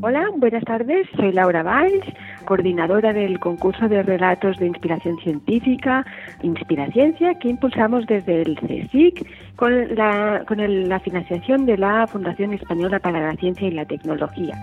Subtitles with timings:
[0.00, 1.08] Hola, buenas tardes.
[1.16, 2.04] Soy Laura Valls,
[2.44, 6.06] coordinadora del concurso de relatos de inspiración científica,
[6.42, 9.26] Inspiraciencia, que impulsamos desde el CSIC
[9.56, 14.54] con la, con la financiación de la Fundación Española para la Ciencia y la Tecnología.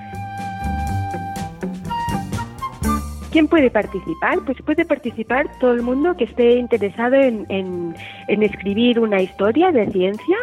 [3.36, 4.40] ¿Quién puede participar?
[4.46, 9.92] Pues puede participar todo el mundo que esté interesado en, en, escribir una historia de
[9.92, 10.38] ciencia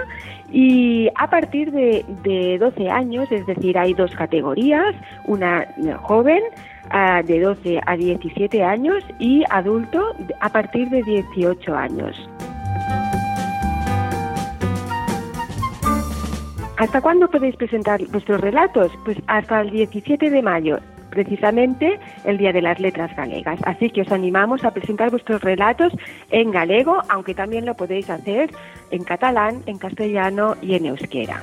[0.52, 5.66] y a partir de, de, 12 años, es decir, hay dos categorías, una
[6.02, 6.42] joven
[6.90, 12.28] ah, de 12 a 17 años y adulto a partir de 18 años.
[16.76, 18.92] ¿Hasta cuándo podéis presentar vuestros relatos?
[19.04, 20.78] Pues hasta el 17 de mayo
[21.12, 23.60] precisamente el Día de las Letras Galegas.
[23.64, 25.92] Así que os animamos a presentar vuestros relatos
[26.30, 28.50] en galego, aunque también lo podéis hacer
[28.90, 31.42] en catalán, en castellano y en euskera.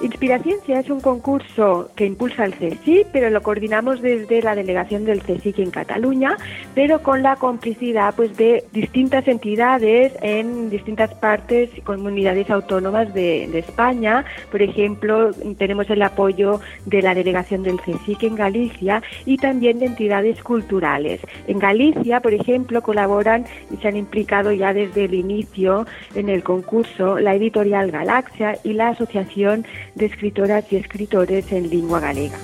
[0.00, 5.20] Inspiraciencia es un concurso que impulsa el CSIC, pero lo coordinamos desde la delegación del
[5.22, 6.36] CSIC en Cataluña,
[6.76, 13.48] pero con la complicidad pues de distintas entidades en distintas partes y comunidades autónomas de,
[13.50, 14.24] de, España.
[14.52, 19.86] Por ejemplo, tenemos el apoyo de la delegación del CSIC en Galicia y también de
[19.86, 21.20] entidades culturales.
[21.48, 26.44] En Galicia, por ejemplo, colaboran y se han implicado ya desde el inicio en el
[26.44, 32.38] concurso la editorial Galaxia y la Asociación de escritoras y escritores en lengua galega.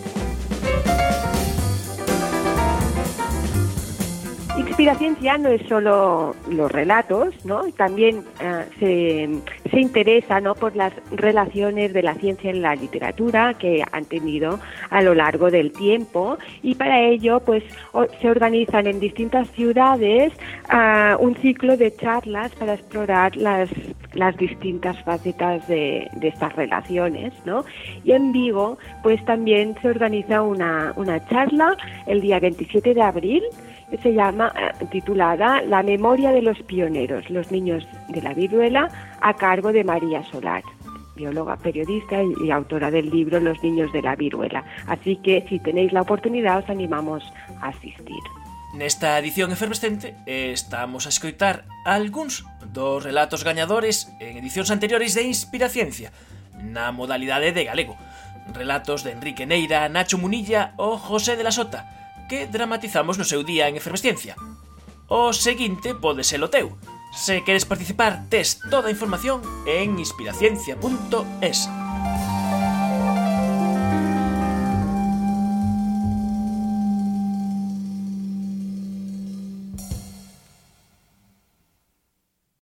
[4.57, 7.63] Inspiración ya no es solo los relatos, ¿no?
[7.77, 10.55] También eh, se, se, interesa, ¿no?
[10.55, 15.51] Por las relaciones de la ciencia en la literatura que han tenido a lo largo
[15.51, 17.65] del tiempo y para ello, pues,
[18.21, 20.33] se organizan en distintas ciudades
[20.73, 23.71] uh, un ciclo de charlas para explorar las,
[24.15, 27.65] las distintas facetas de, estas relaciones, ¿no?
[28.05, 31.77] Y en Vigo, pues, también se organiza una, una charla
[32.07, 33.43] el día 27 de abril
[34.03, 38.89] se llama, eh, titulada La memoria de los pioneros, los niños de la viruela,
[39.21, 40.63] a cargo de María Solar
[41.15, 44.65] bióloga, periodista y, autora del libro Los niños de la viruela.
[44.87, 47.23] Así que si tenéis la oportunidad os animamos
[47.61, 48.23] a asistir.
[48.75, 56.11] Nesta edición efervescente estamos a escoitar algúns dos relatos gañadores en edicións anteriores de Inspiraciencia,
[56.59, 57.95] na modalidade de galego.
[58.51, 61.87] Relatos de Enrique Neira, Nacho Munilla ou José de la Sota,
[62.27, 64.35] que dramatizamos no seu día en Efervesciencia.
[65.07, 66.75] O seguinte pode ser o teu.
[67.15, 69.39] Se queres participar, tes toda a información
[69.71, 71.84] en inspiraciencia.es.